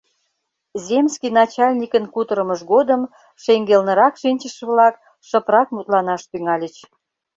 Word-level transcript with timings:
Земский 0.85 1.31
начальникын 1.39 2.05
кутырымыж 2.13 2.59
годым 2.71 3.01
шеҥгелнырак 3.43 4.13
шинчыше-влак 4.21 4.95
шыпрак 5.27 5.67
мутланаш 5.75 6.21
тӱҥальыч. 6.31 6.75